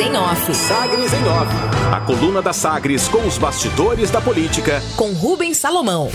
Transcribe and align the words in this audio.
em 0.00 0.16
Off. 0.16 0.54
Sagres 0.54 1.12
em 1.12 1.24
Off. 1.28 1.52
A 1.92 2.00
coluna 2.00 2.40
da 2.40 2.54
Sagres 2.54 3.06
com 3.06 3.26
os 3.26 3.36
bastidores 3.36 4.10
da 4.10 4.20
política. 4.20 4.82
Com 4.96 5.12
Rubens 5.12 5.58
Salomão. 5.58 6.08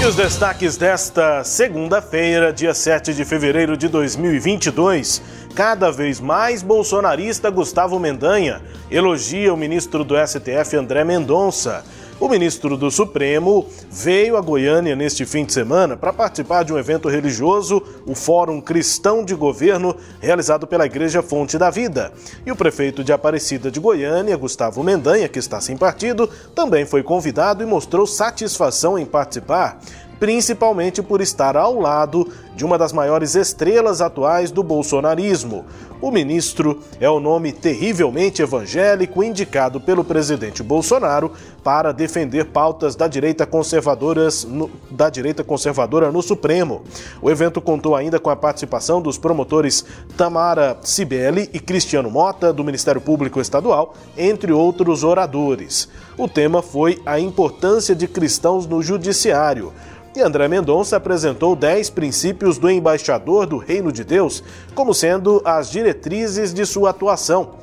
E 0.00 0.04
os 0.06 0.14
destaques 0.14 0.78
desta 0.78 1.44
segunda-feira, 1.44 2.50
dia 2.52 2.72
7 2.72 3.12
de 3.12 3.24
fevereiro 3.24 3.76
de 3.76 3.88
2022. 3.88 5.20
Cada 5.54 5.90
vez 5.90 6.20
mais 6.20 6.62
bolsonarista 6.62 7.50
Gustavo 7.50 7.98
Mendanha 7.98 8.62
elogia 8.90 9.52
o 9.52 9.56
ministro 9.56 10.02
do 10.02 10.14
STF 10.14 10.76
André 10.76 11.04
Mendonça. 11.04 11.84
O 12.20 12.28
ministro 12.28 12.76
do 12.76 12.90
Supremo 12.90 13.64
veio 13.88 14.36
a 14.36 14.40
Goiânia 14.40 14.96
neste 14.96 15.24
fim 15.24 15.44
de 15.44 15.52
semana 15.52 15.96
para 15.96 16.12
participar 16.12 16.64
de 16.64 16.72
um 16.72 16.78
evento 16.78 17.08
religioso, 17.08 17.80
o 18.04 18.12
Fórum 18.12 18.60
Cristão 18.60 19.24
de 19.24 19.36
Governo, 19.36 19.94
realizado 20.20 20.66
pela 20.66 20.84
Igreja 20.84 21.22
Fonte 21.22 21.56
da 21.56 21.70
Vida. 21.70 22.12
E 22.44 22.50
o 22.50 22.56
prefeito 22.56 23.04
de 23.04 23.12
Aparecida 23.12 23.70
de 23.70 23.78
Goiânia, 23.78 24.36
Gustavo 24.36 24.82
Mendanha, 24.82 25.28
que 25.28 25.38
está 25.38 25.60
sem 25.60 25.76
partido, 25.76 26.28
também 26.56 26.84
foi 26.84 27.04
convidado 27.04 27.62
e 27.62 27.66
mostrou 27.66 28.04
satisfação 28.04 28.98
em 28.98 29.06
participar 29.06 29.78
principalmente 30.18 31.02
por 31.02 31.20
estar 31.20 31.56
ao 31.56 31.78
lado 31.78 32.28
de 32.54 32.64
uma 32.64 32.76
das 32.76 32.92
maiores 32.92 33.34
estrelas 33.34 34.00
atuais 34.00 34.50
do 34.50 34.62
bolsonarismo. 34.62 35.64
O 36.00 36.12
ministro 36.12 36.80
é 37.00 37.10
o 37.10 37.18
nome 37.18 37.52
terrivelmente 37.52 38.40
evangélico 38.40 39.22
indicado 39.22 39.80
pelo 39.80 40.04
presidente 40.04 40.62
Bolsonaro 40.62 41.32
para 41.62 41.92
defender 41.92 42.46
pautas 42.46 42.94
da 42.94 43.08
direita, 43.08 43.44
conservadoras 43.44 44.44
no, 44.44 44.70
da 44.90 45.10
direita 45.10 45.42
conservadora 45.42 46.12
no 46.12 46.22
Supremo. 46.22 46.82
O 47.20 47.28
evento 47.28 47.60
contou 47.60 47.96
ainda 47.96 48.20
com 48.20 48.30
a 48.30 48.36
participação 48.36 49.02
dos 49.02 49.18
promotores 49.18 49.84
Tamara 50.16 50.78
Cibele 50.82 51.50
e 51.52 51.58
Cristiano 51.58 52.08
Mota, 52.08 52.52
do 52.52 52.62
Ministério 52.62 53.00
Público 53.00 53.40
Estadual, 53.40 53.94
entre 54.16 54.52
outros 54.52 55.02
oradores. 55.02 55.88
O 56.16 56.28
tema 56.28 56.62
foi 56.62 57.02
a 57.04 57.18
importância 57.18 57.94
de 57.94 58.06
cristãos 58.06 58.66
no 58.66 58.82
judiciário. 58.82 59.72
E 60.16 60.20
André 60.20 60.48
Mendonça 60.48 60.96
apresentou 60.96 61.54
10 61.54 61.90
princípios 61.90 62.58
do 62.58 62.70
embaixador 62.70 63.46
do 63.46 63.58
Reino 63.58 63.92
de 63.92 64.02
Deus 64.02 64.42
como 64.74 64.94
sendo 64.94 65.42
as 65.44 65.70
diretrizes 65.70 66.52
de 66.54 66.64
sua 66.64 66.90
atuação. 66.90 67.54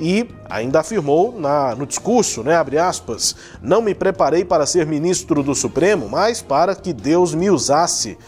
E 0.00 0.28
ainda 0.50 0.80
afirmou 0.80 1.38
na, 1.38 1.74
no 1.74 1.86
discurso, 1.86 2.42
né, 2.42 2.56
abre 2.56 2.78
aspas, 2.78 3.36
não 3.62 3.80
me 3.80 3.94
preparei 3.94 4.44
para 4.44 4.66
ser 4.66 4.86
ministro 4.86 5.42
do 5.42 5.54
Supremo, 5.54 6.08
mas 6.08 6.42
para 6.42 6.74
que 6.74 6.92
Deus 6.92 7.32
me 7.34 7.48
usasse. 7.48 8.18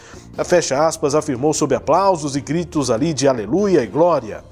Fecha 0.45 0.85
aspas, 0.85 1.15
afirmou 1.15 1.53
sob 1.53 1.75
aplausos 1.75 2.35
e 2.35 2.41
gritos 2.41 2.89
ali 2.89 3.13
de 3.13 3.27
aleluia 3.27 3.83
e 3.83 3.87
glória. 3.87 4.43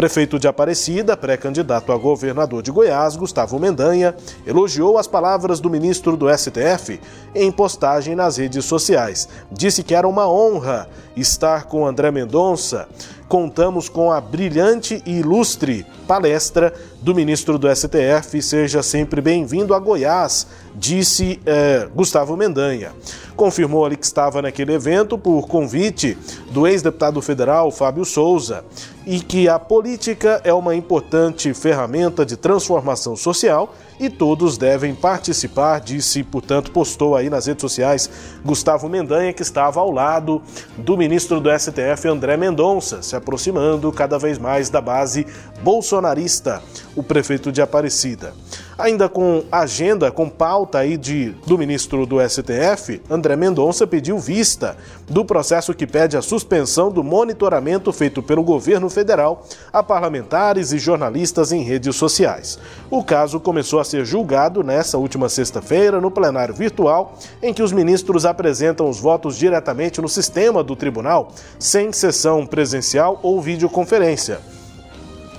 Prefeito 0.00 0.38
de 0.38 0.48
Aparecida, 0.48 1.14
pré-candidato 1.14 1.92
a 1.92 1.96
governador 1.98 2.62
de 2.62 2.70
Goiás, 2.70 3.16
Gustavo 3.16 3.58
Mendanha, 3.58 4.16
elogiou 4.46 4.96
as 4.96 5.06
palavras 5.06 5.60
do 5.60 5.68
ministro 5.68 6.16
do 6.16 6.26
STF 6.34 6.98
em 7.34 7.52
postagem 7.52 8.16
nas 8.16 8.38
redes 8.38 8.64
sociais. 8.64 9.28
Disse 9.52 9.82
que 9.82 9.94
era 9.94 10.08
uma 10.08 10.26
honra 10.26 10.88
estar 11.14 11.64
com 11.64 11.86
André 11.86 12.10
Mendonça. 12.10 12.88
Contamos 13.28 13.90
com 13.90 14.10
a 14.10 14.22
brilhante 14.22 15.02
e 15.04 15.18
ilustre 15.18 15.84
palestra 16.08 16.72
do 17.02 17.14
ministro 17.14 17.58
do 17.58 17.68
STF. 17.68 18.40
Seja 18.40 18.82
sempre 18.82 19.20
bem-vindo 19.20 19.74
a 19.74 19.78
Goiás, 19.78 20.46
disse 20.80 21.38
eh, 21.44 21.86
Gustavo 21.94 22.34
Mendanha. 22.38 22.92
Confirmou 23.36 23.84
ali 23.84 23.96
que 23.96 24.06
estava 24.06 24.40
naquele 24.40 24.72
evento 24.72 25.18
por 25.18 25.46
convite 25.46 26.16
do 26.50 26.66
ex-deputado 26.66 27.20
federal 27.20 27.70
Fábio 27.70 28.04
Souza 28.04 28.64
e 29.06 29.20
que 29.20 29.48
a 29.48 29.58
política 29.58 30.40
é 30.42 30.52
uma 30.54 30.74
importante 30.74 31.52
ferramenta 31.52 32.24
de 32.24 32.36
transformação 32.36 33.14
social 33.14 33.74
e 33.98 34.08
todos 34.08 34.56
devem 34.56 34.94
participar, 34.94 35.80
disse, 35.80 36.22
portanto, 36.22 36.72
postou 36.72 37.14
aí 37.14 37.28
nas 37.28 37.46
redes 37.46 37.60
sociais 37.60 38.08
Gustavo 38.42 38.88
Mendanha, 38.88 39.32
que 39.34 39.42
estava 39.42 39.80
ao 39.80 39.90
lado 39.90 40.40
do 40.78 40.96
ministro 40.96 41.40
do 41.40 41.50
STF, 41.50 42.08
André 42.08 42.38
Mendonça, 42.38 43.02
se 43.02 43.14
aproximando 43.14 43.92
cada 43.92 44.18
vez 44.18 44.38
mais 44.38 44.70
da 44.70 44.80
base 44.80 45.26
bolsonarista, 45.62 46.62
o 46.96 47.02
prefeito 47.02 47.52
de 47.52 47.60
Aparecida. 47.60 48.32
Ainda 48.80 49.10
com 49.10 49.44
agenda, 49.52 50.10
com 50.10 50.26
pauta 50.26 50.78
aí 50.78 50.96
de, 50.96 51.34
do 51.46 51.58
ministro 51.58 52.06
do 52.06 52.16
STF, 52.26 53.02
André 53.10 53.36
Mendonça 53.36 53.86
pediu 53.86 54.18
vista 54.18 54.74
do 55.06 55.22
processo 55.22 55.74
que 55.74 55.86
pede 55.86 56.16
a 56.16 56.22
suspensão 56.22 56.90
do 56.90 57.04
monitoramento 57.04 57.92
feito 57.92 58.22
pelo 58.22 58.42
governo 58.42 58.88
federal 58.88 59.44
a 59.70 59.82
parlamentares 59.82 60.72
e 60.72 60.78
jornalistas 60.78 61.52
em 61.52 61.62
redes 61.62 61.94
sociais. 61.94 62.58
O 62.90 63.04
caso 63.04 63.38
começou 63.38 63.80
a 63.80 63.84
ser 63.84 64.06
julgado 64.06 64.62
nessa 64.62 64.96
última 64.96 65.28
sexta-feira 65.28 66.00
no 66.00 66.10
plenário 66.10 66.54
virtual, 66.54 67.18
em 67.42 67.52
que 67.52 67.62
os 67.62 67.72
ministros 67.72 68.24
apresentam 68.24 68.88
os 68.88 68.98
votos 68.98 69.36
diretamente 69.36 70.00
no 70.00 70.08
sistema 70.08 70.64
do 70.64 70.74
tribunal, 70.74 71.32
sem 71.58 71.92
sessão 71.92 72.46
presencial 72.46 73.20
ou 73.22 73.42
videoconferência. 73.42 74.40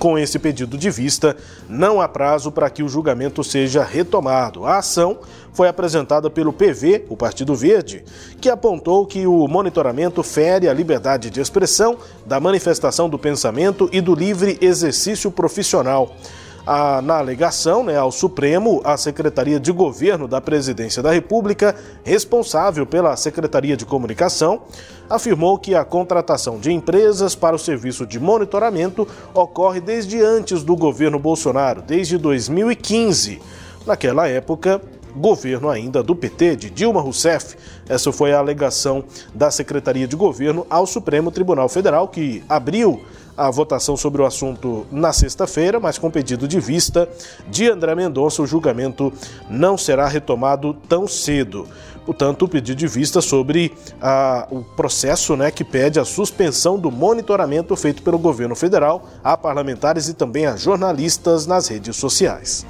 Com 0.02 0.18
esse 0.18 0.36
pedido 0.36 0.76
de 0.76 0.90
vista, 0.90 1.36
não 1.68 2.00
há 2.00 2.08
prazo 2.08 2.50
para 2.50 2.68
que 2.68 2.82
o 2.82 2.88
julgamento 2.88 3.44
seja 3.44 3.84
retomado. 3.84 4.66
A 4.66 4.78
ação 4.78 5.20
foi 5.52 5.68
apresentada 5.68 6.28
pelo 6.28 6.52
PV, 6.52 7.04
o 7.08 7.16
Partido 7.16 7.54
Verde, 7.54 8.02
que 8.40 8.50
apontou 8.50 9.06
que 9.06 9.28
o 9.28 9.46
monitoramento 9.46 10.20
fere 10.24 10.68
a 10.68 10.74
liberdade 10.74 11.30
de 11.30 11.40
expressão, 11.40 11.96
da 12.26 12.40
manifestação 12.40 13.08
do 13.08 13.16
pensamento 13.16 13.88
e 13.92 14.00
do 14.00 14.12
livre 14.12 14.58
exercício 14.60 15.30
profissional 15.30 16.16
a, 16.66 17.02
na 17.02 17.18
alegação 17.18 17.84
né, 17.84 17.96
ao 17.96 18.12
Supremo, 18.12 18.80
a 18.84 18.96
Secretaria 18.96 19.58
de 19.58 19.72
Governo 19.72 20.28
da 20.28 20.40
Presidência 20.40 21.02
da 21.02 21.10
República, 21.10 21.74
responsável 22.04 22.86
pela 22.86 23.16
Secretaria 23.16 23.76
de 23.76 23.84
Comunicação, 23.84 24.62
afirmou 25.10 25.58
que 25.58 25.74
a 25.74 25.84
contratação 25.84 26.58
de 26.58 26.72
empresas 26.72 27.34
para 27.34 27.56
o 27.56 27.58
serviço 27.58 28.06
de 28.06 28.18
monitoramento 28.20 29.06
ocorre 29.34 29.80
desde 29.80 30.22
antes 30.22 30.62
do 30.62 30.76
governo 30.76 31.18
Bolsonaro, 31.18 31.82
desde 31.82 32.16
2015. 32.16 33.40
Naquela 33.84 34.28
época, 34.28 34.80
governo 35.16 35.68
ainda 35.68 36.02
do 36.02 36.14
PT, 36.14 36.56
de 36.56 36.70
Dilma 36.70 37.00
Rousseff. 37.00 37.56
Essa 37.88 38.12
foi 38.12 38.32
a 38.32 38.38
alegação 38.38 39.04
da 39.34 39.50
Secretaria 39.50 40.06
de 40.06 40.16
Governo 40.16 40.66
ao 40.70 40.86
Supremo 40.86 41.30
Tribunal 41.30 41.68
Federal, 41.68 42.08
que 42.08 42.42
abriu 42.48 43.02
a 43.36 43.50
votação 43.50 43.96
sobre 43.96 44.22
o 44.22 44.26
assunto 44.26 44.86
na 44.90 45.12
sexta-feira, 45.12 45.80
mas 45.80 45.98
com 45.98 46.10
pedido 46.10 46.46
de 46.46 46.60
vista 46.60 47.08
de 47.48 47.70
André 47.70 47.94
Mendonça, 47.94 48.42
o 48.42 48.46
julgamento 48.46 49.12
não 49.48 49.76
será 49.76 50.06
retomado 50.06 50.74
tão 50.88 51.06
cedo. 51.06 51.66
Portanto, 52.04 52.44
o 52.44 52.48
pedido 52.48 52.78
de 52.78 52.86
vista 52.86 53.20
sobre 53.20 53.72
o 54.50 54.62
processo 54.76 55.36
né, 55.36 55.50
que 55.50 55.64
pede 55.64 56.00
a 56.00 56.04
suspensão 56.04 56.78
do 56.78 56.90
monitoramento 56.90 57.76
feito 57.76 58.02
pelo 58.02 58.18
governo 58.18 58.56
federal 58.56 59.04
a 59.22 59.36
parlamentares 59.36 60.08
e 60.08 60.14
também 60.14 60.46
a 60.46 60.56
jornalistas 60.56 61.46
nas 61.46 61.68
redes 61.68 61.96
sociais. 61.96 62.66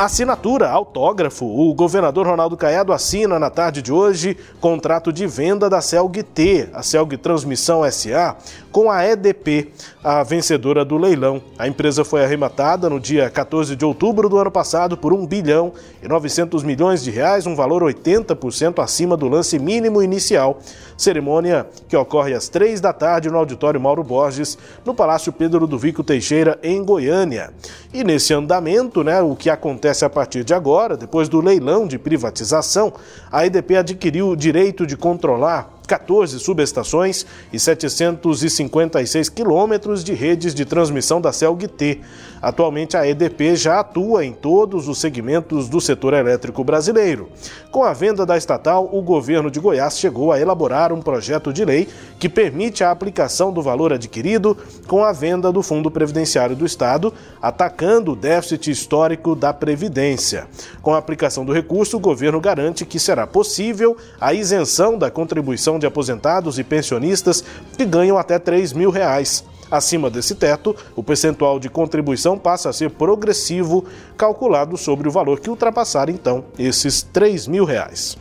Assinatura, 0.00 0.70
autógrafo. 0.70 1.44
O 1.44 1.74
governador 1.74 2.26
Ronaldo 2.26 2.56
Caiado 2.56 2.90
assina 2.90 3.38
na 3.38 3.50
tarde 3.50 3.82
de 3.82 3.92
hoje 3.92 4.34
contrato 4.58 5.12
de 5.12 5.26
venda 5.26 5.68
da 5.68 5.82
Celg 5.82 6.22
T, 6.22 6.70
a 6.72 6.82
Celg 6.82 7.18
Transmissão 7.18 7.82
SA, 7.92 8.34
com 8.72 8.90
a 8.90 9.04
EDP, 9.04 9.70
a 10.02 10.22
vencedora 10.22 10.86
do 10.86 10.96
leilão. 10.96 11.42
A 11.58 11.68
empresa 11.68 12.02
foi 12.02 12.24
arrematada 12.24 12.88
no 12.88 12.98
dia 12.98 13.28
14 13.28 13.76
de 13.76 13.84
outubro 13.84 14.26
do 14.26 14.38
ano 14.38 14.50
passado 14.50 14.96
por 14.96 15.12
1 15.12 15.26
bilhão 15.26 15.70
e 16.02 16.08
900 16.08 16.62
milhões 16.62 17.04
de 17.04 17.10
reais, 17.10 17.46
um 17.46 17.54
valor 17.54 17.82
80% 17.82 18.82
acima 18.82 19.18
do 19.18 19.28
lance 19.28 19.58
mínimo 19.58 20.02
inicial. 20.02 20.60
Cerimônia 20.96 21.66
que 21.88 21.96
ocorre 21.96 22.32
às 22.32 22.48
três 22.48 22.80
da 22.80 22.94
tarde 22.94 23.28
no 23.28 23.36
auditório 23.36 23.80
Mauro 23.80 24.02
Borges, 24.02 24.56
no 24.82 24.94
Palácio 24.94 25.30
Pedro 25.30 25.66
do 25.66 25.78
Teixeira, 26.02 26.58
em 26.62 26.82
Goiânia. 26.82 27.52
E 27.92 28.02
nesse 28.02 28.32
andamento, 28.32 29.04
né, 29.04 29.20
o 29.20 29.34
que 29.34 29.50
acontece 29.90 30.04
a 30.04 30.10
partir 30.10 30.44
de 30.44 30.54
agora, 30.54 30.96
depois 30.96 31.28
do 31.28 31.40
leilão 31.40 31.86
de 31.86 31.98
privatização, 31.98 32.92
a 33.30 33.44
EDP 33.44 33.76
adquiriu 33.76 34.28
o 34.28 34.36
direito 34.36 34.86
de 34.86 34.96
controlar 34.96 35.79
14 35.90 36.38
subestações 36.38 37.26
e 37.52 37.58
756 37.58 39.28
quilômetros 39.28 40.04
de 40.04 40.14
redes 40.14 40.54
de 40.54 40.64
transmissão 40.64 41.20
da 41.20 41.32
CELG-T. 41.32 42.00
Atualmente, 42.40 42.96
a 42.96 43.04
EDP 43.04 43.56
já 43.56 43.80
atua 43.80 44.24
em 44.24 44.32
todos 44.32 44.86
os 44.86 44.98
segmentos 44.98 45.68
do 45.68 45.80
setor 45.80 46.14
elétrico 46.14 46.62
brasileiro. 46.62 47.28
Com 47.72 47.82
a 47.82 47.92
venda 47.92 48.24
da 48.24 48.36
estatal, 48.36 48.88
o 48.92 49.02
governo 49.02 49.50
de 49.50 49.58
Goiás 49.58 49.98
chegou 49.98 50.30
a 50.30 50.40
elaborar 50.40 50.92
um 50.92 51.02
projeto 51.02 51.52
de 51.52 51.64
lei 51.64 51.88
que 52.20 52.28
permite 52.28 52.84
a 52.84 52.92
aplicação 52.92 53.52
do 53.52 53.60
valor 53.60 53.92
adquirido 53.92 54.56
com 54.86 55.02
a 55.02 55.12
venda 55.12 55.50
do 55.50 55.60
Fundo 55.60 55.90
Previdenciário 55.90 56.54
do 56.54 56.64
Estado, 56.64 57.12
atacando 57.42 58.12
o 58.12 58.16
déficit 58.16 58.70
histórico 58.70 59.34
da 59.34 59.52
Previdência. 59.52 60.46
Com 60.82 60.94
a 60.94 60.98
aplicação 60.98 61.44
do 61.44 61.52
recurso, 61.52 61.96
o 61.96 62.00
governo 62.00 62.40
garante 62.40 62.86
que 62.86 63.00
será 63.00 63.26
possível 63.26 63.96
a 64.20 64.32
isenção 64.32 64.96
da 64.96 65.10
contribuição 65.10 65.79
de 65.80 65.86
aposentados 65.86 66.60
e 66.60 66.62
pensionistas 66.62 67.42
que 67.76 67.84
ganham 67.84 68.16
até 68.16 68.38
3 68.38 68.72
mil 68.72 68.90
reais. 68.90 69.44
Acima 69.68 70.10
desse 70.10 70.34
teto, 70.34 70.74
o 70.94 71.02
percentual 71.02 71.58
de 71.60 71.68
contribuição 71.68 72.36
passa 72.36 72.68
a 72.68 72.72
ser 72.72 72.90
progressivo, 72.90 73.84
calculado 74.16 74.76
sobre 74.76 75.08
o 75.08 75.12
valor 75.12 75.40
que 75.40 75.50
ultrapassar 75.50 76.08
então 76.08 76.44
esses 76.58 77.02
3 77.02 77.46
mil 77.46 77.64
reais 77.64 78.16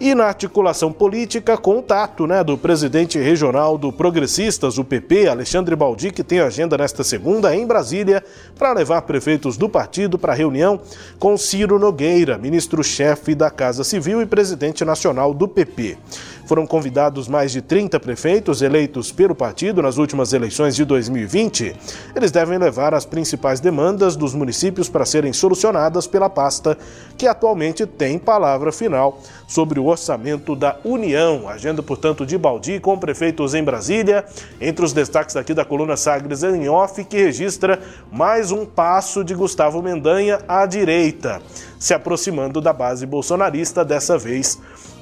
e 0.00 0.14
na 0.14 0.26
articulação 0.26 0.92
política, 0.92 1.56
contato 1.56 2.26
né, 2.26 2.44
do 2.44 2.56
presidente 2.56 3.18
regional 3.18 3.76
do 3.76 3.92
Progressistas, 3.92 4.78
o 4.78 4.84
PP, 4.84 5.28
Alexandre 5.28 5.74
Baldi, 5.74 6.12
que 6.12 6.22
tem 6.22 6.40
agenda 6.40 6.76
nesta 6.78 7.02
segunda 7.02 7.54
em 7.54 7.66
Brasília 7.66 8.22
para 8.56 8.72
levar 8.72 9.02
prefeitos 9.02 9.56
do 9.56 9.68
partido 9.68 10.18
para 10.18 10.34
reunião 10.34 10.80
com 11.18 11.36
Ciro 11.36 11.78
Nogueira, 11.78 12.38
ministro-chefe 12.38 13.34
da 13.34 13.50
Casa 13.50 13.82
Civil 13.82 14.22
e 14.22 14.26
presidente 14.26 14.84
nacional 14.84 15.34
do 15.34 15.48
PP. 15.48 15.98
Foram 16.48 16.66
convidados 16.66 17.28
mais 17.28 17.52
de 17.52 17.60
30 17.60 18.00
prefeitos 18.00 18.62
eleitos 18.62 19.12
pelo 19.12 19.34
partido 19.34 19.82
nas 19.82 19.98
últimas 19.98 20.32
eleições 20.32 20.74
de 20.74 20.82
2020. 20.82 21.76
Eles 22.16 22.30
devem 22.30 22.56
levar 22.56 22.94
as 22.94 23.04
principais 23.04 23.60
demandas 23.60 24.16
dos 24.16 24.32
municípios 24.32 24.88
para 24.88 25.04
serem 25.04 25.30
solucionadas 25.34 26.06
pela 26.06 26.30
pasta, 26.30 26.78
que 27.18 27.26
atualmente 27.26 27.84
tem 27.84 28.18
palavra 28.18 28.72
final 28.72 29.20
sobre 29.46 29.78
o 29.78 29.84
orçamento 29.84 30.56
da 30.56 30.78
União. 30.86 31.46
Agenda, 31.46 31.82
portanto, 31.82 32.24
de 32.24 32.38
Baldi 32.38 32.80
com 32.80 32.98
prefeitos 32.98 33.52
em 33.52 33.62
Brasília. 33.62 34.24
Entre 34.58 34.82
os 34.82 34.94
destaques 34.94 35.36
aqui 35.36 35.52
da 35.52 35.66
coluna 35.66 35.98
Sagres 35.98 36.42
em 36.42 36.66
off, 36.66 37.04
que 37.04 37.18
registra 37.18 37.78
mais 38.10 38.50
um 38.50 38.64
passo 38.64 39.22
de 39.22 39.34
Gustavo 39.34 39.82
Mendanha 39.82 40.40
à 40.48 40.64
direita, 40.64 41.42
se 41.78 41.92
aproximando 41.92 42.58
da 42.58 42.72
base 42.72 43.04
bolsonarista, 43.04 43.84
dessa 43.84 44.16
vez. 44.16 44.58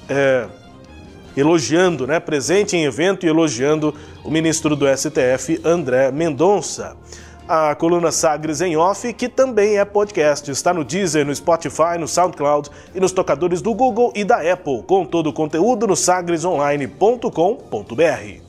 É 0.09 0.66
elogiando, 1.37 2.07
né, 2.07 2.19
presente 2.19 2.77
em 2.77 2.85
evento 2.85 3.27
e 3.27 3.29
elogiando 3.29 3.95
o 4.25 4.31
ministro 4.31 4.75
do 4.75 4.87
STF, 4.87 5.61
André 5.65 6.11
Mendonça. 6.11 6.97
A 7.49 7.77
coluna 7.77 8.11
Sagres 8.11 8.61
em 8.61 8.77
Off, 8.77 9.13
que 9.13 9.29
também 9.29 9.79
é 9.79 9.85
podcast, 9.85 10.51
está 10.51 10.75
no 10.75 10.83
Deezer, 10.83 11.25
no 11.25 11.33
Spotify, 11.35 11.97
no 11.99 12.09
SoundCloud 12.09 12.69
e 12.93 12.99
nos 12.99 13.13
tocadores 13.13 13.63
do 13.63 13.73
Google 13.73 14.13
e 14.17 14.25
da 14.25 14.39
Apple, 14.53 14.83
com 14.83 15.05
todo 15.05 15.29
o 15.29 15.33
conteúdo 15.33 15.87
no 15.87 15.95
sagresonline.com.br. 15.95 18.47